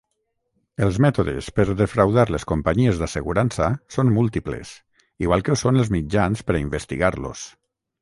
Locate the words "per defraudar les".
1.59-2.47